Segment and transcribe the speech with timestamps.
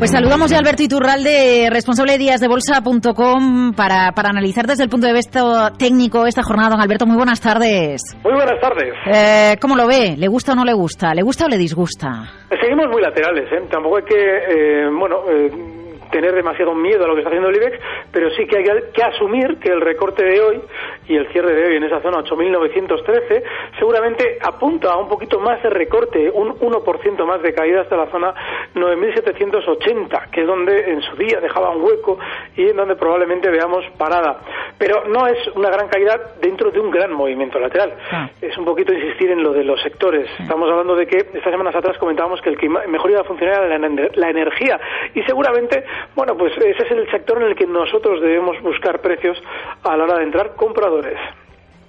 [0.00, 5.06] Pues saludamos ya a Alberto Iturralde, responsable de díasdebolsa.com, para, para analizar desde el punto
[5.06, 6.70] de vista técnico esta jornada.
[6.70, 8.00] Don Alberto, muy buenas tardes.
[8.24, 8.94] Muy buenas tardes.
[9.12, 10.16] Eh, ¿Cómo lo ve?
[10.16, 11.12] ¿Le gusta o no le gusta?
[11.12, 12.30] ¿Le gusta o le disgusta?
[12.62, 13.62] Seguimos muy laterales, ¿eh?
[13.70, 15.16] Tampoco hay que, eh, bueno...
[15.30, 15.79] Eh,
[16.10, 17.78] tener demasiado miedo a lo que está haciendo el IBEX,
[18.12, 20.60] pero sí que hay que asumir que el recorte de hoy
[21.08, 23.42] y el cierre de hoy en esa zona 8.913
[23.78, 28.06] seguramente apunta a un poquito más de recorte, un 1% más de caída hasta la
[28.06, 28.34] zona
[28.74, 32.18] 9.780, que es donde en su día dejaba un hueco
[32.56, 34.40] y en donde probablemente veamos parada.
[34.78, 37.94] Pero no es una gran caída dentro de un gran movimiento lateral.
[38.10, 38.28] Ah.
[38.40, 40.28] Es un poquito insistir en lo de los sectores.
[40.38, 43.64] Estamos hablando de que estas semanas atrás comentábamos que el que mejor iba a funcionar
[43.64, 44.80] era la energía
[45.14, 45.84] y seguramente
[46.14, 49.38] bueno, pues ese es el sector en el que nosotros debemos buscar precios
[49.82, 51.18] a la hora de entrar compradores.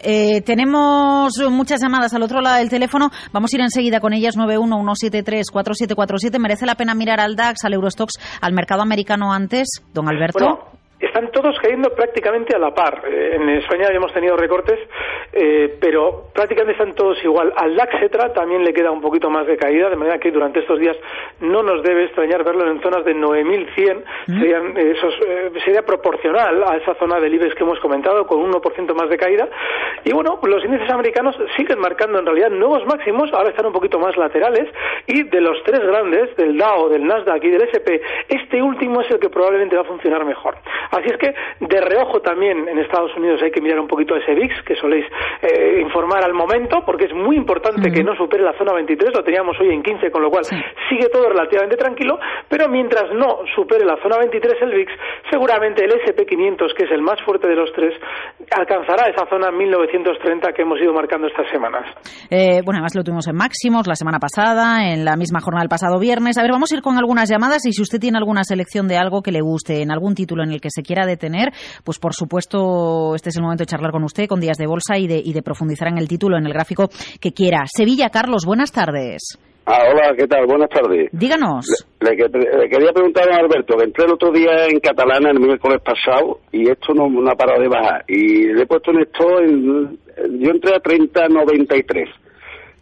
[0.04, 3.10] Eh, tenemos muchas llamadas al otro lado del teléfono.
[3.32, 4.36] Vamos a ir enseguida con ellas.
[4.38, 6.40] 911734747.
[6.40, 10.72] ¿Merece la pena mirar al DAX, al Eurostox, al mercado americano antes, don Alberto?
[11.02, 13.04] Están todos cayendo prácticamente a la par.
[13.06, 14.80] Eh, en España hemos tenido recortes,
[15.34, 17.52] eh, pero prácticamente están todos igual.
[17.56, 17.92] Al DAX
[18.34, 20.96] también le queda un poquito más de caída, de manera que durante estos días
[21.40, 24.04] no nos debe extrañar verlo en zonas de 9.100.
[24.28, 24.40] Mm.
[24.40, 25.14] Serían, eh, esos,
[25.66, 29.18] sería proporcional a esa zona del IBEX que hemos comentado, con un 1% más de
[29.18, 29.48] caída.
[30.04, 34.00] Y bueno, los índices americanos siguen marcando en realidad nuevos máximos, ahora están un poquito
[34.00, 34.68] más laterales,
[35.08, 39.12] y de los tres grandes, del Dow, del Nasdaq y del SP, este último es
[39.12, 40.56] el que probablemente va a funcionar mejor.
[40.92, 44.34] Así es que de reojo también en Estados Unidos hay que mirar un poquito ese
[44.34, 45.06] VIX, que soléis
[45.42, 49.24] eh, informar al momento, porque es muy importante que no supere la zona 23, lo
[49.24, 50.44] teníamos hoy en 15, con lo cual
[50.90, 54.92] sigue todo relativamente tranquilo, pero mientras no supere la zona 23 el VIX,
[55.30, 57.94] seguramente el SP500, que es el más fuerte de los tres,
[58.52, 61.86] alcanzará esa zona 1930 que hemos ido marcando estas semanas.
[62.30, 65.70] Eh, bueno, además lo tuvimos en máximos la semana pasada, en la misma jornada del
[65.70, 66.38] pasado viernes.
[66.38, 68.98] A ver, vamos a ir con algunas llamadas y si usted tiene alguna selección de
[68.98, 71.52] algo que le guste, en algún título en el que se quiera detener,
[71.84, 74.98] pues por supuesto este es el momento de charlar con usted, con días de bolsa
[74.98, 77.64] y de, y de profundizar en el título, en el gráfico que quiera.
[77.66, 79.38] Sevilla, Carlos, buenas tardes.
[79.66, 80.48] Ah, hola, ¿qué tal?
[80.48, 81.10] Buenas tardes.
[81.12, 81.66] Díganos.
[82.00, 86.40] Le, quería preguntar a Alberto, que entré el otro día en Catalana, el miércoles pasado,
[86.52, 88.04] y esto no, no ha parado de bajar.
[88.08, 90.00] Y le he puesto en esto, en,
[90.40, 92.06] yo entré a 30.93,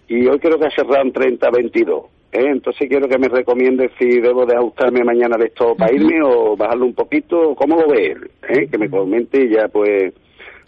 [0.08, 2.19] y hoy creo que ha cerrado en 30.22.
[2.32, 2.52] ¿eh?
[2.52, 6.56] Entonces quiero que me recomiende si debo de ajustarme mañana de esto para irme o
[6.56, 8.32] bajarlo un poquito, ¿cómo lo ve él?
[8.50, 8.68] ¿Eh?
[8.70, 10.14] Que me comente y ya pues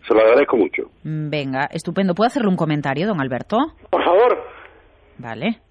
[0.08, 0.84] se lo agradezco mucho.
[1.04, 2.16] Mm, venga, estupendo.
[2.16, 3.58] ¿Puedo hacerle un comentario, don Alberto?
[3.90, 4.38] Por favor.
[5.18, 5.62] Vale.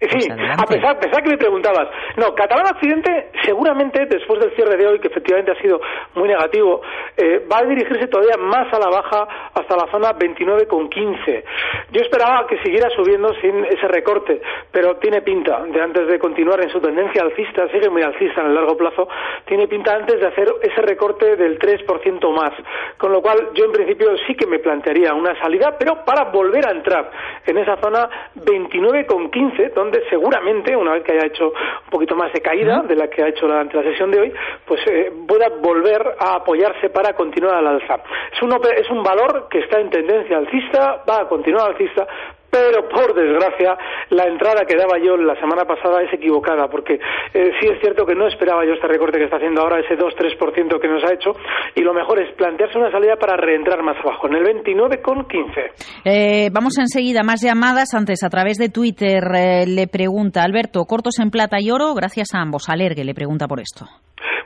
[0.00, 1.88] Sí, pues a pesar, a pesar que me preguntabas.
[2.16, 5.80] No, Catalán Occidente seguramente después del cierre de hoy, que efectivamente ha sido
[6.14, 6.82] muy negativo,
[7.16, 11.44] eh, va a dirigirse todavía más a la baja hasta la zona 29,15.
[11.90, 16.62] Yo esperaba que siguiera subiendo sin ese recorte, pero tiene pinta de antes de continuar
[16.62, 19.08] en su tendencia alcista, sigue muy alcista en el largo plazo,
[19.46, 22.52] tiene pinta antes de hacer ese recorte del 3% más.
[22.98, 26.68] Con lo cual yo en principio sí que me plantearía una salida, pero para volver
[26.68, 27.10] a entrar
[27.46, 32.32] en esa zona 29,15, donde donde seguramente, una vez que haya hecho un poquito más
[32.32, 34.32] de caída de la que ha hecho durante la sesión de hoy,
[34.66, 38.00] pues eh, pueda volver a apoyarse para continuar al alza.
[38.32, 42.06] Es un, es un valor que está en tendencia alcista, va a continuar alcista,
[42.50, 43.76] pero por desgracia
[44.10, 48.06] la entrada que daba yo la semana pasada es equivocada, porque eh, sí es cierto
[48.06, 51.12] que no esperaba yo este recorte que está haciendo ahora, ese 2-3% que nos ha
[51.12, 51.32] hecho,
[51.74, 55.70] y lo mejor es plantearse una salida para reentrar más abajo, en el 29,15.
[56.04, 57.94] Eh, vamos enseguida, más llamadas.
[57.94, 61.94] Antes, a través de Twitter, eh, le pregunta Alberto, ¿cortos en plata y oro?
[61.94, 62.68] Gracias a ambos.
[62.68, 63.86] Alergue le pregunta por esto.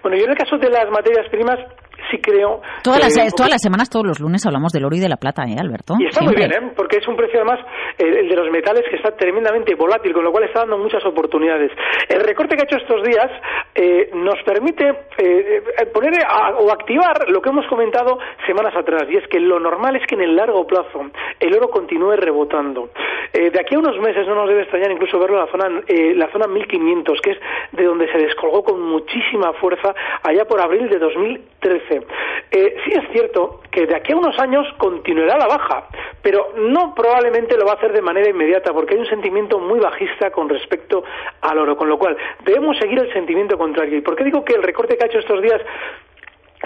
[0.02, 1.58] Bueno, yo en el caso de las materias primas
[2.12, 2.60] sí creo...
[2.84, 5.42] Todas, las, todas las semanas, todos los lunes hablamos del oro y de la plata,
[5.48, 5.94] ¿eh, Alberto?
[5.98, 6.72] Y está muy bien, ¿eh?
[6.76, 7.58] Porque es un precio además,
[7.98, 11.72] el de los metales, que está tremendamente volátil, con lo cual está dando muchas oportunidades.
[12.08, 13.30] El recorte que ha hecho estos días
[13.74, 16.12] eh, nos permite eh, eh, poner
[16.58, 20.14] o activar lo que hemos comentado semanas atrás, y es que lo normal es que
[20.14, 21.06] en el largo plazo
[21.40, 22.90] el oro continúe rebotando.
[23.32, 26.30] de aquí a unos meses no nos debe extrañar incluso verlo en la zona, la
[26.32, 27.38] zona 1500, que es
[27.72, 31.81] de donde se descolgó con muchísima fuerza allá por abril de 2013.
[32.92, 35.88] Es cierto que de aquí a unos años continuará la baja,
[36.20, 39.80] pero no probablemente lo va a hacer de manera inmediata, porque hay un sentimiento muy
[39.80, 41.02] bajista con respecto
[41.40, 43.96] al oro, con lo cual debemos seguir el sentimiento contrario.
[43.96, 45.62] ¿Y por qué digo que el recorte que ha hecho estos días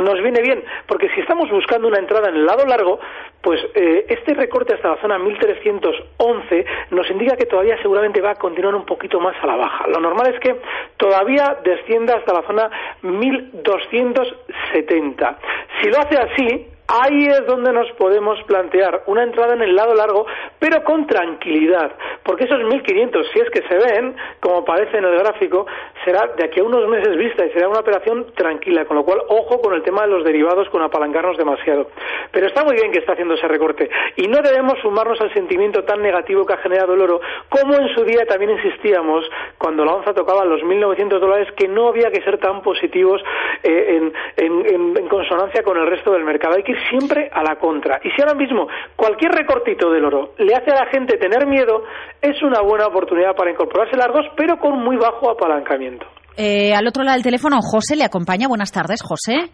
[0.02, 3.00] nos viene bien, porque si estamos buscando una entrada en el lado largo,
[3.40, 8.34] pues eh, este recorte hasta la zona 1311 nos indica que todavía seguramente va a
[8.34, 9.86] continuar un poquito más a la baja.
[9.88, 10.56] Lo normal es que
[10.96, 12.68] todavía descienda hasta la zona
[13.02, 15.38] 1270.
[15.80, 19.94] Si lo hace así, Ahí es donde nos podemos plantear una entrada en el lado
[19.94, 20.26] largo,
[20.58, 21.92] pero con tranquilidad,
[22.22, 25.66] porque esos 1.500, si es que se ven, como parece en el gráfico,
[26.04, 29.20] será de aquí a unos meses vista y será una operación tranquila, con lo cual
[29.28, 31.90] ojo con el tema de los derivados con apalancarnos demasiado.
[32.30, 35.82] Pero está muy bien que está haciendo ese recorte y no debemos sumarnos al sentimiento
[35.82, 39.24] tan negativo que ha generado el oro, como en su día también insistíamos
[39.58, 43.22] cuando la onza tocaba los 1.900 dólares, que no había que ser tan positivos
[43.62, 46.56] eh, en, consonancia con el resto del mercado.
[46.76, 47.98] Ir siempre a la contra.
[48.02, 51.84] Y si ahora mismo cualquier recortito del oro le hace a la gente tener miedo,
[52.20, 56.06] es una buena oportunidad para incorporarse largos, pero con muy bajo apalancamiento.
[56.36, 58.48] Eh, al otro lado del teléfono, José le acompaña.
[58.48, 59.50] Buenas tardes, José.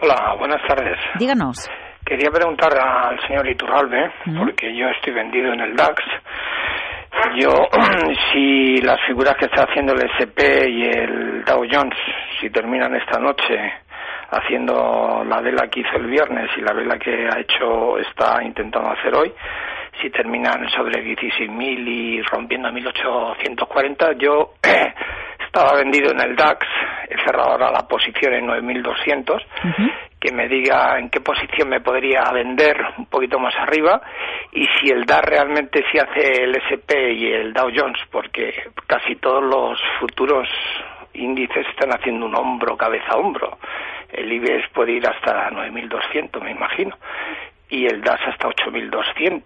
[0.00, 0.98] Hola, buenas tardes.
[1.18, 1.68] Díganos.
[2.04, 6.02] Quería preguntar al señor Iturralbe, porque yo estoy vendido en el DAX.
[7.40, 7.50] Yo,
[8.32, 11.96] si las figuras que está haciendo el SP y el Dow Jones,
[12.40, 13.83] si terminan esta noche
[14.36, 18.90] haciendo la vela que hizo el viernes y la vela que ha hecho, está intentando
[18.90, 19.32] hacer hoy,
[20.00, 24.54] si terminan sobre 16.000 y rompiendo 1.840, yo
[25.46, 26.66] estaba vendido en el DAX,
[27.08, 29.40] he cerrado ahora la posición en 9.200,
[30.18, 34.00] que me diga en qué posición me podría vender un poquito más arriba
[34.52, 38.52] y si el DAX realmente si hace el SP y el Dow Jones, porque
[38.86, 40.48] casi todos los futuros
[41.14, 43.58] índices están haciendo un hombro, cabeza, hombro.
[44.14, 46.96] El IBEX puede ir hasta 9.200, me imagino
[47.74, 49.42] y el DAS hasta 8.200.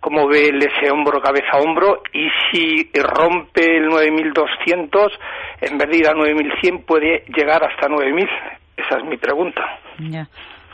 [0.00, 2.02] ¿Cómo ve ese hombro cabeza a hombro?
[2.12, 5.10] Y si rompe el 9.200,
[5.62, 8.28] en vez de ir a 9.100, puede llegar hasta 9.000.
[8.76, 9.62] Esa es mi pregunta.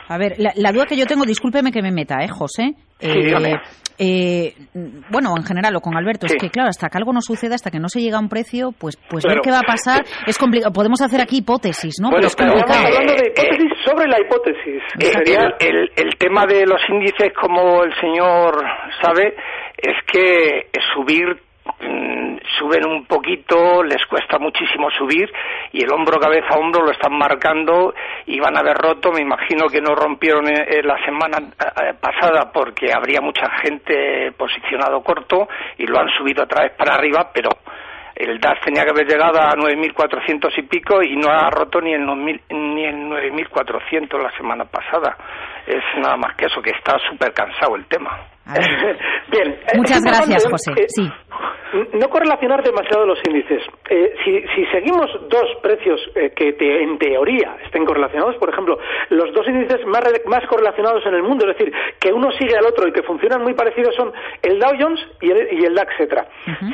[0.07, 2.73] A ver, la, duda que yo tengo, discúlpeme que me meta, ¿eh, José?
[3.03, 3.55] Eh,
[3.99, 4.55] eh,
[5.09, 7.69] bueno, en general o con Alberto, es que claro, hasta que algo no suceda, hasta
[7.69, 10.37] que no se llega a un precio, pues pues ver qué va a pasar es
[10.37, 10.73] complicado.
[10.73, 12.09] Podemos hacer aquí hipótesis, ¿no?
[12.09, 14.81] Bueno, pero estamos hablando de hipótesis sobre la hipótesis.
[14.99, 18.63] Sería el, el tema de los índices, como el señor
[19.01, 19.35] sabe,
[19.77, 25.31] es que subir Mm, suben un poquito, les cuesta muchísimo subir
[25.71, 27.93] y el hombro cabeza a hombro lo están marcando
[28.25, 31.93] y van a haber roto, me imagino que no rompieron eh, eh, la semana eh,
[31.99, 37.31] pasada porque habría mucha gente posicionado corto y lo han subido otra vez para arriba,
[37.33, 37.49] pero
[38.15, 41.93] el DAS tenía que haber llegado a 9.400 y pico y no ha roto ni
[41.93, 45.17] el, ni el 9.400 la semana pasada.
[45.65, 48.19] Es nada más que eso, que está súper cansado el tema.
[49.31, 49.59] Bien.
[49.75, 50.73] Muchas gracias, José.
[50.87, 51.11] sí
[51.93, 53.63] no correlacionar demasiado los índices.
[53.89, 58.77] Eh, si, seguimos dos precios eh, que en teoría estén correlacionados, por ejemplo,
[59.09, 62.65] los dos índices más, más correlacionados en el mundo, es decir, que uno sigue al
[62.65, 64.11] otro y que funcionan muy parecidos son
[64.41, 66.23] el Dow Jones y el, DAX, etc.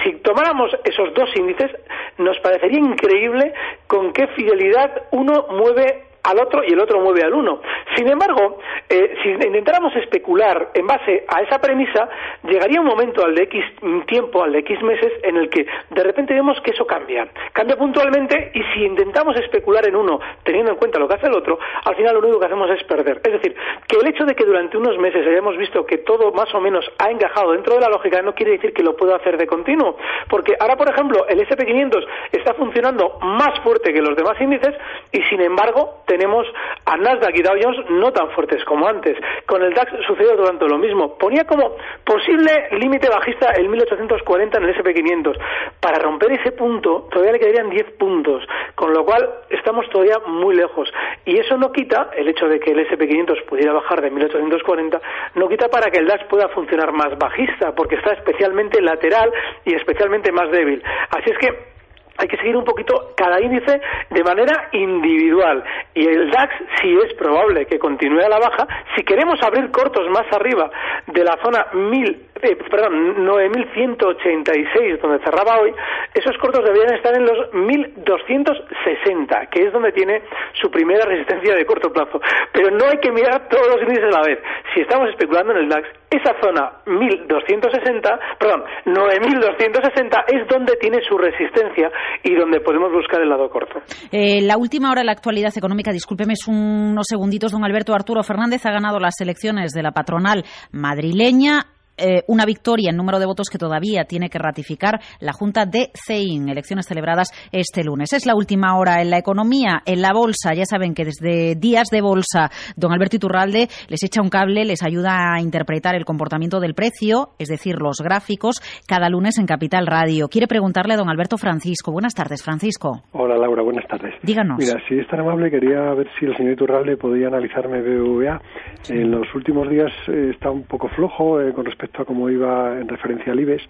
[0.03, 1.71] Si tomáramos esos dos índices,
[2.17, 3.53] nos parecería increíble
[3.87, 7.61] con qué fidelidad uno mueve al otro y el otro mueve al uno.
[7.95, 12.09] Sin embargo, eh, si intentáramos especular en base a esa premisa,
[12.43, 13.63] llegaría un momento al de X
[14.05, 17.27] tiempo, al de X meses, en el que de repente vemos que eso cambia.
[17.53, 21.35] Cambia puntualmente y si intentamos especular en uno teniendo en cuenta lo que hace el
[21.35, 23.21] otro, al final lo único que hacemos es perder.
[23.23, 23.55] Es decir,
[23.87, 26.85] que el hecho de que durante unos meses hayamos visto que todo más o menos
[26.97, 29.97] ha encajado dentro de la lógica no quiere decir que lo pueda hacer de continuo.
[30.29, 34.75] Porque ahora, por ejemplo, el SP500 está funcionando más fuerte que los demás índices
[35.11, 36.47] y sin embargo tenemos
[36.85, 39.15] a Nasdaq y Dow Jones no tan fuertes como antes.
[39.45, 41.17] Con el DAX sucedió durante lo mismo.
[41.17, 45.37] Ponía como posible límite bajista el 1840 en el SP500.
[45.79, 50.55] Para romper ese punto todavía le quedarían 10 puntos, con lo cual estamos todavía muy
[50.55, 50.91] lejos.
[51.25, 54.99] Y eso no quita, el hecho de que el SP500 pudiera bajar de 1840,
[55.35, 59.31] no quita para que el DAX pueda funcionar más bajista, porque está especialmente lateral
[59.63, 60.81] y especialmente más débil.
[61.11, 61.78] Así es que
[62.19, 65.63] hay que seguir un poquito cada índice de manera individual.
[65.93, 70.09] Y el DAX, si es probable que continúe a la baja, si queremos abrir cortos
[70.09, 70.69] más arriba
[71.07, 75.73] de la zona 1000, eh, perdón, 9186 donde cerraba hoy,
[76.13, 80.21] esos cortos deberían estar en los 1260, que es donde tiene
[80.53, 82.19] su primera resistencia de corto plazo.
[82.51, 84.39] Pero no hay que mirar todos los índices a la vez.
[84.73, 91.17] Si estamos especulando en el DAX, esa zona 1260, perdón, 9260 es donde tiene su
[91.17, 91.91] resistencia
[92.23, 93.79] y donde podemos buscar el lado corto.
[94.11, 98.23] Eh, la última hora de la actualidad económica, discúlpeme, es unos segunditos, don Alberto Arturo
[98.23, 101.65] Fernández ha ganado las elecciones de la patronal madrileña
[101.99, 105.91] eh, una victoria en número de votos que todavía tiene que ratificar la Junta de
[105.93, 108.13] CEIN, elecciones celebradas este lunes.
[108.13, 110.53] Es la última hora en la economía, en la bolsa.
[110.53, 114.83] Ya saben que desde días de bolsa, don Alberto Iturralde les echa un cable, les
[114.83, 119.87] ayuda a interpretar el comportamiento del precio, es decir, los gráficos, cada lunes en Capital
[119.87, 120.27] Radio.
[120.29, 121.91] Quiere preguntarle a don Alberto Francisco.
[121.91, 123.03] Buenas tardes, Francisco.
[123.29, 124.15] Hola, Laura, buenas tardes.
[124.23, 124.57] Díganos.
[124.57, 128.41] Mira, si es tan amable, quería ver si el señor Iturralde podía analizarme BBVA.
[128.87, 132.79] En los últimos días eh, está un poco flojo eh, con respecto a cómo iba
[132.79, 133.63] en referencia al IBEX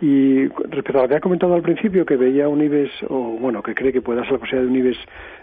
[0.00, 3.62] y respecto a lo que ha comentado al principio, que veía un IBEX, o bueno,
[3.62, 4.98] que cree que puede ser la posibilidad de un IBEX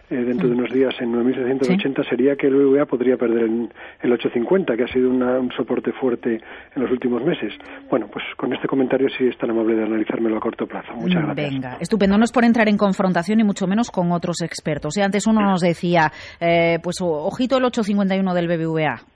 [0.10, 0.60] eh, dentro de mm.
[0.60, 3.70] unos días en 9.780, sería que el BBVA podría perder el,
[4.02, 6.40] el 850, que ha sido un soporte fuerte
[6.76, 7.54] en los últimos meses.
[7.90, 10.94] Bueno, pues con este comentario sí es tan amable de analizármelo a corto plazo.
[10.94, 11.52] Muchas mm, gracias.
[11.52, 12.18] Venga, estupendo.
[12.18, 14.96] No es por entrar en confrontación y mucho menos con otros expertos.
[14.98, 19.15] Y antes uno nos decía, eh, pues ojito el 851 del BBVA.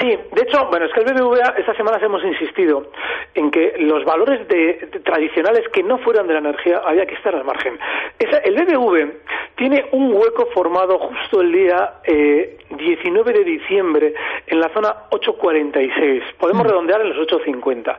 [0.00, 2.90] Sí, de hecho, bueno, es que el BBVA estas semanas hemos insistido
[3.34, 7.34] en que los valores de, tradicionales que no fueran de la energía había que estar
[7.34, 7.78] al margen.
[8.18, 9.12] el BBV
[9.56, 14.14] tiene un hueco formado justo el día eh, 19 de diciembre
[14.46, 16.22] en la zona 846.
[16.38, 16.68] Podemos mm.
[16.68, 17.98] redondear en los 850.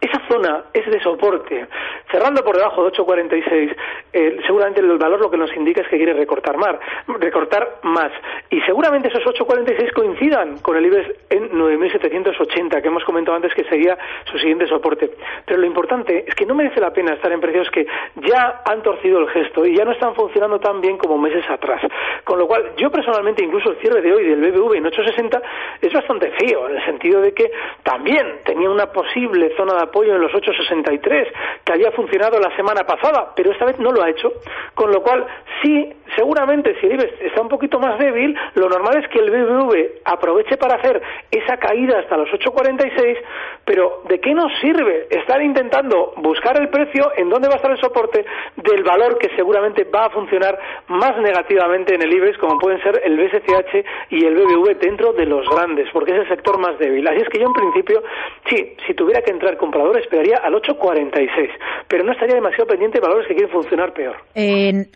[0.00, 1.66] Esa zona es de soporte.
[2.10, 3.72] Cerrando por debajo de 846,
[4.12, 6.76] eh, seguramente el valor lo que nos indica es que quiere recortar más,
[7.06, 8.12] recortar más.
[8.50, 13.64] Y seguramente esos 846 coincidan con el IBEX en 9.780, que hemos comentado antes que
[13.64, 15.10] sería su siguiente soporte.
[15.46, 18.82] Pero lo importante es que no merece la pena estar en precios que ya han
[18.82, 21.82] torcido el gesto y ya no están funcionando tan bien como meses atrás.
[22.24, 25.42] Con lo cual, yo personalmente, incluso el cierre de hoy del BBV en 860
[25.80, 27.50] es bastante feo, en el sentido de que
[27.82, 31.28] también tenía una posible zona de apoyo en los 863,
[31.64, 34.32] que había funcionado la semana pasada, pero esta vez no lo ha hecho.
[34.74, 35.26] Con lo cual,
[35.62, 39.30] sí, seguramente si el IBEX está un poquito más débil, lo normal es que el
[39.30, 43.18] BBV aproveche para hacer esa caída hasta los 8,46,
[43.64, 47.70] pero ¿de qué nos sirve estar intentando buscar el precio en dónde va a estar
[47.70, 48.24] el soporte
[48.56, 50.58] del valor que seguramente va a funcionar
[50.90, 55.24] más negativamente en el IBEX, como pueden ser el BSCH y el BBV dentro de
[55.24, 57.06] los grandes, porque es el sector más débil.
[57.06, 58.02] Así es que yo en principio,
[58.50, 61.48] sí, si tuviera que entrar comprador esperaría al 8,46,
[61.86, 64.16] pero no estaría demasiado pendiente de valores que quieren funcionar peor.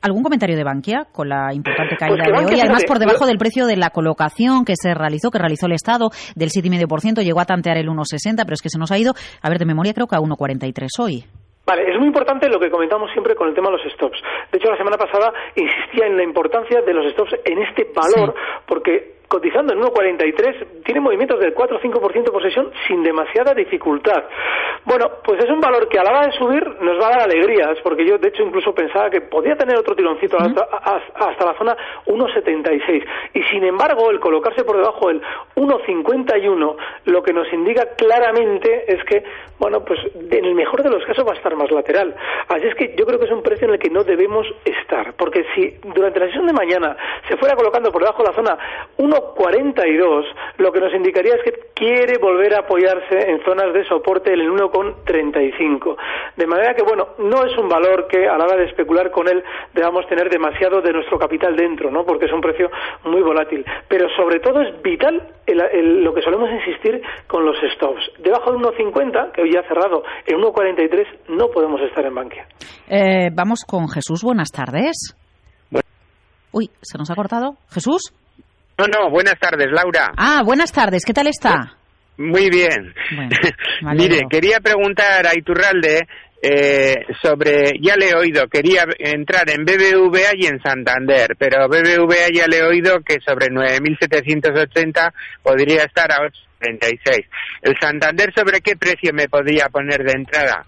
[0.03, 2.61] ¿Algún comentario de Bankia con la importante pues caída de hoy?
[2.61, 6.11] Además, por debajo del precio de la colocación que se realizó, que realizó el Estado,
[6.35, 9.49] del 7,5%, llegó a tantear el 1,60, pero es que se nos ha ido, a
[9.49, 11.25] ver, de memoria creo que a 1,43 hoy.
[11.67, 14.21] Vale, es muy importante lo que comentamos siempre con el tema de los stops.
[14.53, 18.35] De hecho, la semana pasada insistía en la importancia de los stops en este valor,
[18.67, 24.23] porque cotizando en 1,43, tiene movimientos del 4 o 5% por sesión sin demasiada dificultad.
[24.85, 27.21] Bueno, pues es un valor que a la hora de subir nos va a dar
[27.23, 31.59] alegrías, porque yo de hecho incluso pensaba que podía tener otro tironcito hasta, hasta la
[31.59, 31.77] zona
[32.07, 33.05] 1,76.
[33.35, 35.21] Y sin embargo, el colocarse por debajo del
[35.57, 36.77] 1,51
[37.07, 39.25] lo que nos indica claramente es que,
[39.59, 42.15] bueno, pues en el mejor de los casos va a estar más lateral.
[42.47, 45.15] Así es que yo creo que es un precio en el que no debemos estar,
[45.15, 46.97] porque si durante la sesión de mañana
[47.29, 48.59] se fuera colocando por debajo de la zona
[48.99, 50.27] 1 42,
[50.59, 54.41] lo que nos indicaría es que quiere volver a apoyarse en zonas de soporte en
[54.41, 55.97] el 1,35.
[56.37, 59.29] De manera que, bueno, no es un valor que a la hora de especular con
[59.29, 62.05] él debamos tener demasiado de nuestro capital dentro, ¿no?
[62.05, 62.71] Porque es un precio
[63.05, 63.65] muy volátil.
[63.89, 68.03] Pero sobre todo es vital lo que solemos insistir con los stops.
[68.19, 72.47] Debajo de 1,50, que hoy ya ha cerrado en 1,43, no podemos estar en Bankia.
[72.89, 74.23] Eh, vamos con Jesús.
[74.23, 75.17] Buenas tardes.
[76.53, 77.57] Uy, ¿se nos ha cortado?
[77.69, 78.13] ¿Jesús?
[78.79, 80.13] No, no, buenas tardes, Laura.
[80.17, 81.77] Ah, buenas tardes, ¿qué tal está?
[82.17, 82.95] Muy bien.
[83.95, 86.07] Mire, quería preguntar a Iturralde
[86.43, 92.29] eh, sobre, ya le he oído, quería entrar en BBVA y en Santander, pero BBVA
[92.33, 95.13] ya le he oído que sobre 9.780
[95.43, 96.29] podría estar a
[96.61, 97.27] 8.36.
[97.63, 100.67] ¿El Santander sobre qué precio me podría poner de entrada?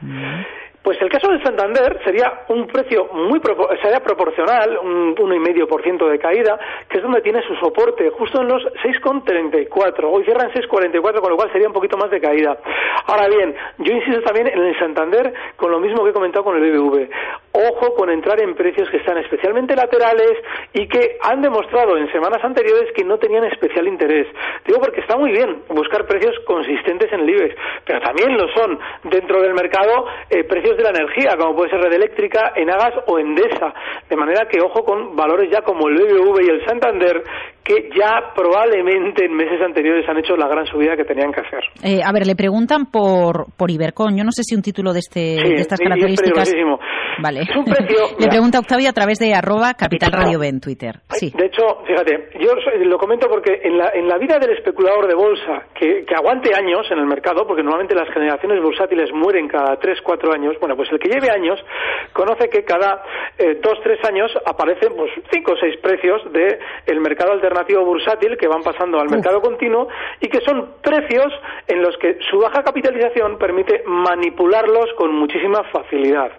[0.00, 0.61] Mm.
[0.82, 3.40] Pues el caso del Santander sería un precio muy
[3.80, 6.58] sería proporcional, un 1,5% de caída,
[6.88, 10.04] que es donde tiene su soporte, justo en los 6,34.
[10.10, 12.58] Hoy cierra en 6,44, con lo cual sería un poquito más de caída.
[13.06, 16.56] Ahora bien, yo insisto también en el Santander con lo mismo que he comentado con
[16.56, 17.08] el BBV.
[17.54, 20.32] Ojo con entrar en precios que están especialmente laterales
[20.72, 24.26] y que han demostrado en semanas anteriores que no tenían especial interés.
[24.66, 27.54] Digo porque está muy bien buscar precios consistentes en el IBEX,
[27.84, 31.80] pero también lo son dentro del mercado eh, precios de la energía, como puede ser
[31.80, 33.74] Red Eléctrica, Enagas o Endesa.
[34.08, 37.22] De manera que ojo con valores ya como el BBV y el Santander,
[37.64, 41.62] que ya probablemente en meses anteriores han hecho la gran subida que tenían que hacer.
[41.82, 44.16] Eh, a ver, le preguntan por, por Ibercon.
[44.16, 46.52] Yo no sé si un título de, este, de estas características.
[47.22, 47.40] Vale.
[48.18, 50.96] le pregunta Octavio a través de arroba Capital Radio B en Twitter.
[51.10, 51.32] Sí.
[51.36, 52.50] De hecho, fíjate, yo
[52.84, 56.50] lo comento porque en la, en la vida del especulador de bolsa, que, que aguante
[56.56, 60.74] años en el mercado, porque normalmente las generaciones bursátiles mueren cada 3, 4 años, bueno,
[60.74, 61.60] pues el que lleve años
[62.12, 63.04] conoce que cada
[63.38, 67.51] eh, 2, 3 años aparecen pues 5 o 6 precios del el mercado alternativo
[67.84, 69.88] bursátil que van pasando al mercado continuo
[70.20, 71.32] y que son precios
[71.66, 76.32] en los que su baja capitalización permite manipularlos con muchísima facilidad.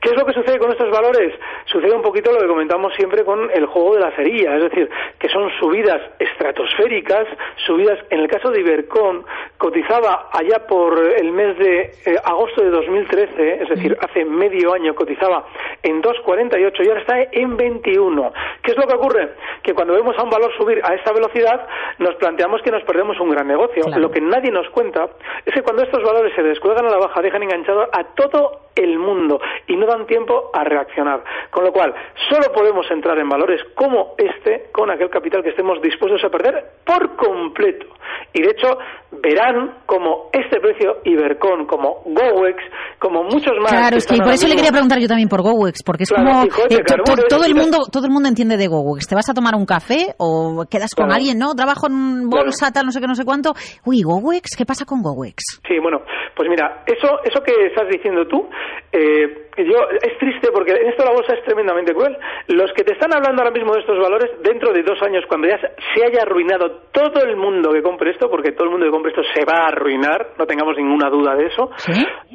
[0.00, 1.34] ¿Qué es lo que sucede con estos valores?
[1.64, 4.88] Sucede un poquito lo que comentamos siempre con el juego de la cerilla, es decir,
[5.18, 7.26] que son subidas estratosféricas,
[7.66, 9.24] subidas, en el caso de Ibercon,
[9.58, 14.94] cotizaba allá por el mes de eh, agosto de 2013, es decir, hace medio año
[14.94, 15.46] cotizaba
[15.82, 18.32] en 2,48 y ahora está en 21.
[18.62, 19.30] ¿Qué es lo que ocurre?
[19.62, 21.66] Que cuando vemos a un valor subir a esta velocidad,
[21.98, 23.82] nos planteamos que nos perdemos un gran negocio.
[23.96, 25.08] Lo que nadie nos cuenta
[25.44, 28.98] es que cuando estos valores se descuelgan a la baja, dejan enganchado a todo el
[28.98, 31.24] mundo y no dan tiempo a reaccionar.
[31.50, 31.94] Con lo cual,
[32.28, 36.64] solo podemos entrar en valores como este con aquel capital que estemos dispuestos a perder
[36.84, 37.86] por completo.
[38.32, 38.78] Y de hecho,
[39.22, 42.62] verán como este precio Ibercon, como GoWex,
[42.98, 43.72] como muchos más.
[43.72, 46.42] Claro, es que por eso le quería preguntar yo también por GoWex, porque es como
[46.42, 46.82] eh,
[47.28, 49.08] todo el mundo todo el mundo entiende de GoWex.
[49.08, 51.54] Te vas a tomar un café o quedas con alguien, ¿no?
[51.54, 53.54] Trabajo en bolsa tal, no sé qué, no sé cuánto.
[53.84, 55.62] Uy, GoWex, ¿qué pasa con GoWex?
[55.66, 56.02] Sí, bueno,
[56.34, 58.48] pues mira, eso eso que estás diciendo tú,
[58.92, 62.16] eh, yo es triste porque en esto la bolsa es tremendamente cruel.
[62.48, 65.48] Los que te están hablando ahora mismo de estos valores, dentro de dos años, cuando
[65.48, 68.92] ya se haya arruinado todo el mundo que compre esto, porque todo el mundo que
[68.92, 71.70] compre esto se va a arruinar, no tengamos ninguna duda de eso.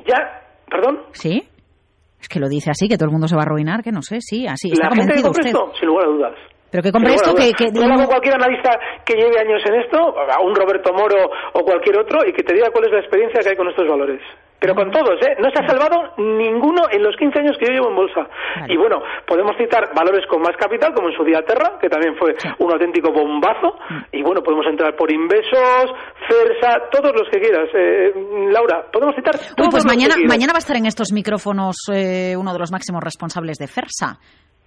[0.06, 1.04] Ya, perdón.
[1.14, 1.44] Sí.
[2.20, 4.02] Es que lo dice así, que todo el mundo se va a arruinar, que no
[4.02, 4.72] sé, sí, así.
[4.72, 6.36] Está la gente que compre esto, sin lugar a dudas.
[6.72, 7.52] Pero que compre esto que...
[7.52, 12.20] que cualquier analista que lleve años en esto, a un Roberto Moro o cualquier otro,
[12.26, 14.22] y que te diga cuál es la experiencia que hay con estos valores.
[14.62, 15.36] Pero con todos, ¿eh?
[15.42, 18.30] No se ha salvado ninguno en los 15 años que yo llevo en bolsa.
[18.70, 22.16] Y bueno, podemos citar valores con más capital, como en su día Terra, que también
[22.16, 23.74] fue un auténtico bombazo.
[23.90, 24.18] Mm.
[24.18, 25.90] Y bueno, podemos entrar por Invesos,
[26.30, 27.70] Cersa, todos los que quieras.
[27.74, 28.14] Eh,
[28.52, 32.54] Laura, podemos citar todos pues mañana, mañana va a estar en estos micrófonos eh, uno
[32.54, 34.20] de los máximos responsables de Fersa.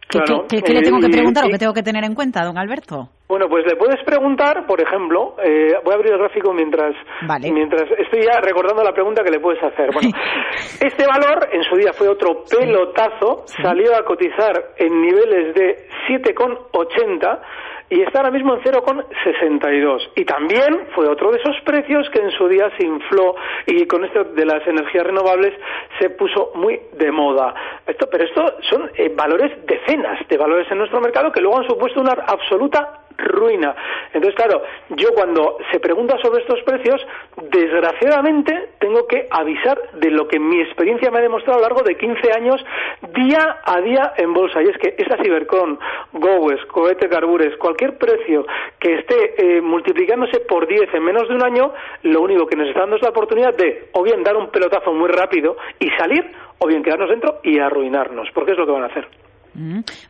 [0.08, 3.08] ¿Qué, le tengo que preguntar o qué tengo que tener en cuenta, don Alberto?
[3.26, 6.94] Bueno, pues le puedes preguntar, por ejemplo, eh, voy a abrir el gráfico mientras,
[7.40, 9.90] mientras estoy ya recordando la pregunta que le puedes hacer.
[9.92, 10.10] Bueno,
[10.80, 17.40] este valor en su día fue otro pelotazo, salió a cotizar en niveles de 7,80
[17.90, 20.10] y está ahora mismo en 0,62.
[20.16, 24.04] Y también fue otro de esos precios que en su día se infló y con
[24.04, 25.54] esto de las energías renovables
[25.98, 27.54] se puso muy de moda.
[27.86, 31.68] Esto, pero esto son eh, valores decenas de valores en nuestro mercado que luego han
[31.68, 33.74] supuesto una absoluta ruina.
[34.12, 37.04] Entonces, claro, yo cuando se pregunta sobre estos precios,
[37.50, 41.82] desgraciadamente tengo que avisar de lo que mi experiencia me ha demostrado a lo largo
[41.82, 42.64] de 15 años,
[43.14, 44.62] día a día en bolsa.
[44.62, 45.78] Y es que esta Cibercon,
[46.12, 48.46] Gowes, Cohete Carbures, cualquier precio
[48.78, 51.72] que esté eh, multiplicándose por 10 en menos de un año,
[52.02, 54.92] lo único que nos está dando es la oportunidad de o bien dar un pelotazo
[54.92, 58.84] muy rápido y salir, o bien quedarnos dentro y arruinarnos, porque es lo que van
[58.84, 59.06] a hacer.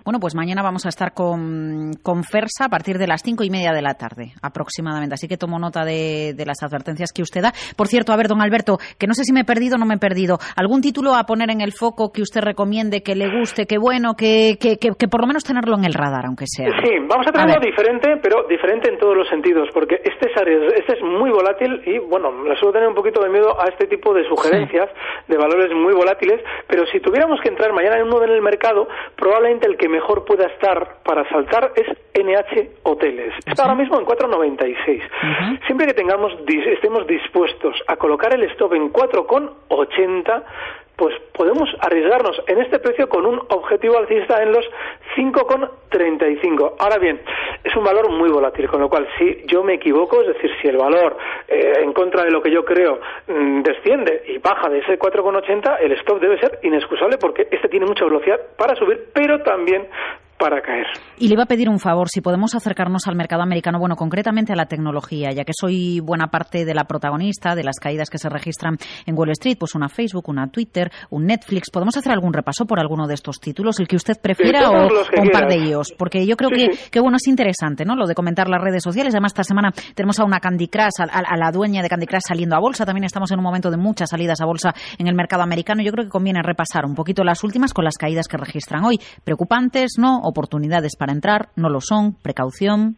[0.04, 3.50] Bueno, pues mañana vamos a estar con, con, Fersa a partir de las cinco y
[3.50, 5.14] media de la tarde, aproximadamente.
[5.14, 7.52] Así que tomo nota de, las advertencias que usted da.
[7.76, 9.86] Por cierto, a ver, don Alberto, que no sé si me he perdido o no
[9.86, 10.38] me he perdido.
[10.56, 14.14] ¿Algún título a poner en el foco que usted recomiende, que le guste, que bueno,
[14.16, 16.68] que, que, que, por lo menos tenerlo en el radar, aunque sea?
[16.82, 20.96] Sí, vamos a tenerlo diferente, pero diferente en todos los sentidos, porque este es, este
[20.96, 24.14] es muy volátil y, bueno, le suelo tener un poquito de miedo a este tipo
[24.14, 24.88] de sugerencias
[25.28, 28.88] de valores muy volátiles, pero si tuviéramos que entrar mañana en uno en el mercado,
[29.16, 29.33] probablemente
[29.66, 33.34] el que mejor pueda estar para saltar es NH Hoteles.
[33.46, 35.02] Está ahora mismo en 4,96.
[35.66, 40.42] Siempre que tengamos estemos dispuestos a colocar el stop en 4,80,
[40.96, 44.64] pues podemos arriesgarnos en este precio con un objetivo alcista en los
[45.16, 46.74] 5,35.
[46.78, 47.20] Ahora bien,
[47.64, 50.68] es un valor muy volátil, con lo cual si yo me equivoco, es decir, si
[50.68, 51.16] el valor
[51.48, 55.78] eh, en contra de lo que yo creo mm, desciende y baja de ese 4,80,
[55.80, 59.88] el stop debe ser inexcusable porque este tiene mucha velocidad para subir, pero también
[60.44, 60.84] para caer.
[61.16, 64.52] Y le iba a pedir un favor, si podemos acercarnos al mercado americano, bueno, concretamente
[64.52, 68.18] a la tecnología, ya que soy buena parte de la protagonista de las caídas que
[68.18, 68.76] se registran
[69.06, 71.70] en Wall Street, pues una Facebook, una Twitter, un Netflix.
[71.70, 74.88] ¿Podemos hacer algún repaso por alguno de estos títulos, el que usted prefiera o,
[75.22, 75.94] un par de ellos?
[75.96, 77.96] Porque yo creo que, bueno, es interesante, ¿no?
[77.96, 79.14] Lo de comentar las redes sociales.
[79.14, 82.54] Además, esta semana tenemos a una Candy Crush, a, la dueña de Candy Crush saliendo
[82.54, 82.84] a bolsa.
[82.84, 85.82] También estamos en un momento de muchas salidas a bolsa en el mercado americano.
[85.82, 89.00] Yo creo que conviene repasar un poquito las últimas con las caídas que registran hoy.
[89.24, 90.20] Preocupantes, ¿no?
[90.34, 92.96] Oportunidades para entrar, no lo son, precaución.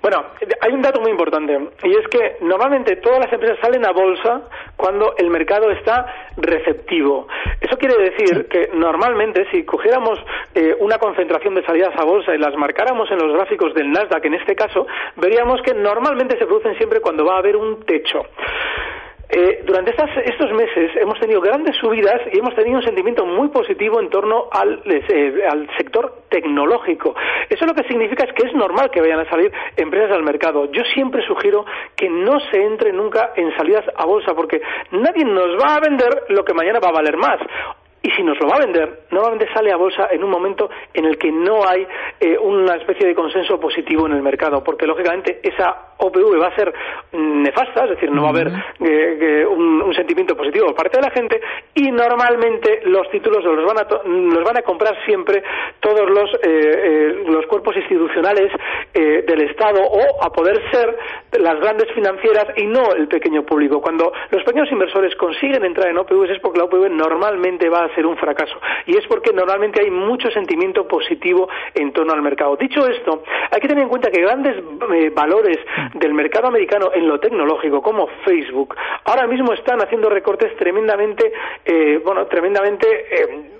[0.00, 0.24] Bueno,
[0.60, 4.42] hay un dato muy importante y es que normalmente todas las empresas salen a bolsa
[4.76, 6.06] cuando el mercado está
[6.36, 7.26] receptivo.
[7.60, 10.18] Eso quiere decir que normalmente si cogiéramos
[10.54, 14.24] eh, una concentración de salidas a bolsa y las marcáramos en los gráficos del Nasdaq
[14.26, 18.22] en este caso, veríamos que normalmente se producen siempre cuando va a haber un techo.
[19.28, 24.00] Eh, durante estos meses hemos tenido grandes subidas y hemos tenido un sentimiento muy positivo
[24.00, 27.14] en torno al, eh, al, sector tecnológico.
[27.48, 30.70] Eso lo que significa es que es normal que vayan a salir empresas al mercado.
[30.70, 31.64] Yo siempre sugiero
[31.96, 34.60] que no se entre nunca en salidas a bolsa porque
[34.92, 37.40] nadie nos va a vender lo que mañana va a valer más
[38.06, 41.06] y si nos lo va a vender, normalmente sale a bolsa en un momento en
[41.06, 41.84] el que no hay
[42.20, 46.54] eh, una especie de consenso positivo en el mercado, porque lógicamente esa OPV va a
[46.54, 46.72] ser
[47.12, 51.10] nefasta, es decir, no va a haber eh, un, sentimiento positivo por parte de la
[51.10, 51.40] gente
[51.74, 55.42] y normalmente los títulos los van a, los van a comprar siempre
[55.80, 58.52] todos los, eh, los cuerpos institucionales
[58.92, 60.96] del Estado o a poder ser
[61.38, 63.80] las grandes financieras y no el pequeño público.
[63.80, 67.95] Cuando los pequeños inversores consiguen entrar en OPV es porque la OPV normalmente va a
[67.96, 68.60] ser un fracaso.
[68.86, 72.56] Y es porque normalmente hay mucho sentimiento positivo en torno al mercado.
[72.56, 74.56] Dicho esto, hay que tener en cuenta que grandes
[74.94, 75.58] eh, valores
[75.94, 81.32] del mercado americano en lo tecnológico, como Facebook, ahora mismo están haciendo recortes tremendamente,
[81.64, 83.50] eh, bueno, tremendamente eh,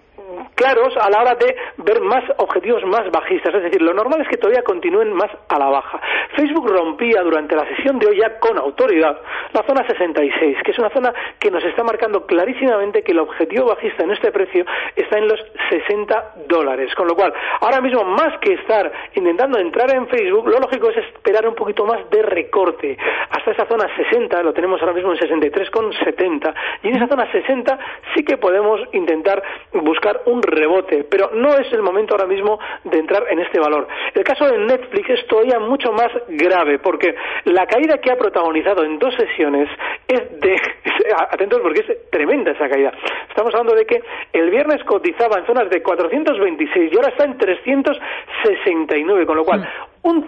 [0.55, 3.55] claros a la hora de ver más objetivos más bajistas.
[3.55, 6.01] Es decir, lo normal es que todavía continúen más a la baja.
[6.37, 9.20] Facebook rompía durante la sesión de hoy ya con autoridad
[9.53, 13.66] la zona 66, que es una zona que nos está marcando clarísimamente que el objetivo
[13.66, 16.94] bajista en este precio está en los 60 dólares.
[16.94, 20.99] Con lo cual, ahora mismo, más que estar intentando entrar en Facebook, lo lógico es
[20.99, 22.96] esperar un poquito más de recorte.
[23.31, 27.79] Hasta esa zona 60, lo tenemos ahora mismo en 63,70, y en esa zona 60
[28.14, 32.98] sí que podemos intentar buscar un rebote, pero no es el momento ahora mismo de
[32.98, 33.88] entrar en este valor.
[34.14, 38.84] El caso de Netflix es todavía mucho más grave, porque la caída que ha protagonizado
[38.84, 39.68] en dos sesiones
[40.06, 40.56] es de,
[41.30, 42.92] atentos porque es tremenda esa caída.
[43.28, 47.38] Estamos hablando de que el viernes cotizaba en zonas de 426 y ahora está en
[47.38, 49.68] 369, con lo cual
[50.02, 50.24] un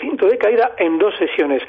[0.00, 1.62] ciento de caída en dos sesiones.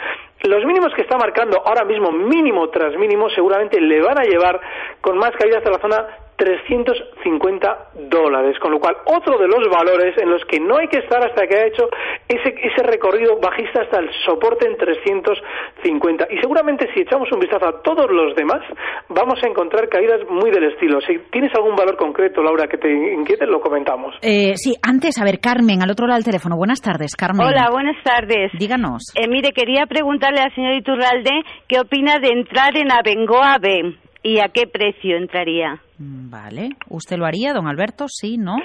[0.43, 4.59] Los mínimos que está marcando ahora mismo, mínimo tras mínimo, seguramente le van a llevar
[5.01, 6.07] con más caída hasta la zona
[6.39, 10.99] 350 dólares, con lo cual otro de los valores en los que no hay que
[10.99, 11.89] estar hasta que haya hecho
[12.29, 16.27] ese, ese recorrido bajista hasta el soporte en 350.
[16.31, 18.61] Y seguramente si echamos un vistazo a todos los demás,
[19.09, 21.01] vamos a encontrar caídas muy del estilo.
[21.01, 24.15] Si tienes algún valor concreto, Laura, que te inquiete, lo comentamos.
[24.21, 26.55] Eh, sí, antes, a ver, Carmen, al otro lado del teléfono.
[26.55, 27.45] Buenas tardes, Carmen.
[27.45, 28.51] Hola, buenas tardes.
[28.57, 29.11] Díganos.
[29.15, 34.39] Eh, mire, quería preguntarle al señor Iturralde qué opina de entrar en Abengoa B y
[34.39, 35.81] a qué precio entraría.
[35.97, 36.69] Vale.
[36.89, 38.05] ¿Usted lo haría, don Alberto?
[38.07, 38.57] Sí, ¿no?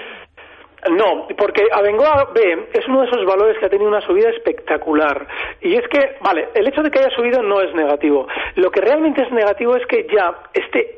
[0.91, 5.27] No, porque Abengoa B es uno de esos valores que ha tenido una subida espectacular.
[5.63, 8.27] Y es que, vale, el hecho de que haya subido no es negativo.
[8.57, 10.35] Lo que realmente es negativo es que ya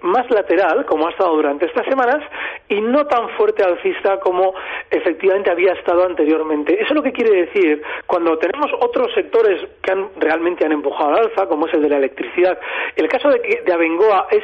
[0.02, 2.22] más lateral, como ha estado durante estas semanas,
[2.68, 4.54] y no tan fuerte alcista como
[4.90, 6.74] efectivamente había estado anteriormente.
[6.74, 11.10] Eso es lo que quiere decir cuando tenemos otros sectores que han, realmente han empujado
[11.10, 12.58] al alza, como es el de la electricidad.
[12.94, 14.42] El caso de, de Abengoa es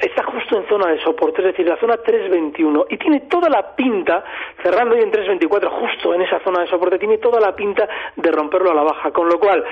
[0.00, 3.74] está justo en zona de soporte, es decir, la zona 321, y tiene toda la
[3.74, 4.24] pinta,
[4.62, 8.30] cerrando hoy en 324, justo en esa zona de soporte, tiene toda la pinta de
[8.30, 9.64] romperlo a la baja, con lo cual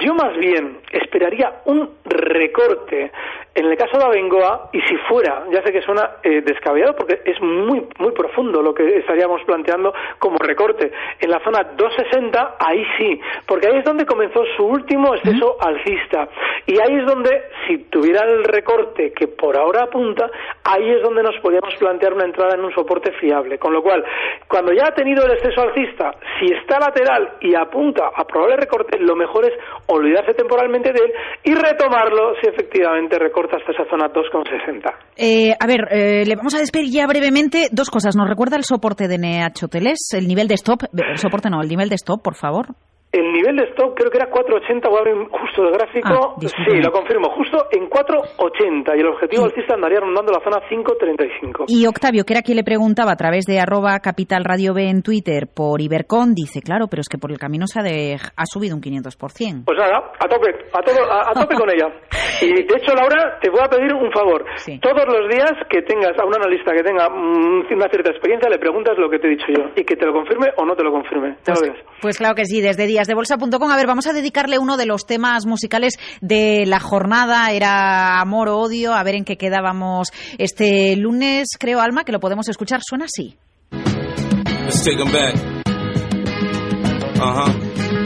[0.00, 3.10] yo más bien esperaría un recorte
[3.58, 7.22] en el caso de Abengoa, y si fuera, ya sé que suena eh, descabellado porque
[7.24, 12.84] es muy, muy profundo lo que estaríamos planteando como recorte, en la zona 260, ahí
[12.96, 16.28] sí, porque ahí es donde comenzó su último exceso alcista,
[16.66, 17.30] y ahí es donde,
[17.66, 20.30] si tuviera el recorte que por ahora apunta,
[20.62, 23.58] ahí es donde nos podríamos plantear una entrada en un soporte fiable.
[23.58, 24.04] Con lo cual,
[24.46, 28.98] cuando ya ha tenido el exceso alcista, si está lateral y apunta a probable recorte,
[29.00, 29.54] lo mejor es
[29.86, 31.12] olvidarse temporalmente de él
[31.44, 34.94] y retomarlo si efectivamente recorta hasta esa zona 2,60.
[35.16, 38.16] Eh, a ver, eh, le vamos a despedir ya brevemente dos cosas.
[38.16, 40.08] ¿Nos recuerda el soporte de NH Hoteles?
[40.12, 42.74] El nivel de stop, el soporte no, el nivel de stop, por favor.
[43.10, 46.36] El nivel de stop creo que era 4.80, voy a abrir justo el gráfico.
[46.36, 50.60] Ah, sí, lo confirmo, justo en 4.80 y el objetivo alcista andaría rondando la zona
[50.68, 51.64] 5.35.
[51.68, 55.02] Y Octavio, que era quien le preguntaba a través de arroba capital radio B en
[55.02, 58.44] Twitter por Ibercon, dice, claro, pero es que por el camino se ha, de, ha
[58.44, 59.64] subido un 500%.
[59.64, 61.88] Pues nada, a tope, a, a, tope con ella.
[62.40, 64.44] Y de hecho, Laura, te voy a pedir un favor.
[64.80, 68.58] Todos los días que tengas a un analista que tenga mm, una cierta experiencia, le
[68.58, 70.84] preguntas lo que te he dicho yo y que te lo confirme o no te
[70.84, 71.36] lo confirme.
[71.44, 74.86] Pues, pues claro que sí, desde día debolsa.com A ver, vamos a dedicarle uno de
[74.86, 77.50] los temas musicales de la jornada.
[77.50, 78.94] Era amor o odio.
[78.94, 82.80] A ver en qué quedábamos este lunes, creo, Alma, que lo podemos escuchar.
[82.82, 83.36] Suena así.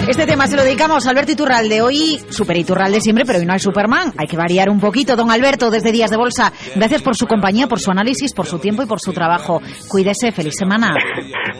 [0.08, 1.82] Este tema se lo dedicamos a Alberto Iturralde.
[1.82, 4.12] Hoy, Super Iturralde siempre, pero hoy no hay Superman.
[4.16, 5.16] Hay que variar un poquito.
[5.16, 8.58] Don Alberto, desde Días de Bolsa, gracias por su compañía, por su análisis, por su
[8.58, 9.60] tiempo y por su trabajo.
[9.88, 10.94] Cuídese, feliz semana.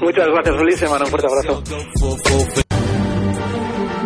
[0.01, 1.05] Muchas gracias, feliz semana.
[1.05, 2.62] Un fuerte abrazo.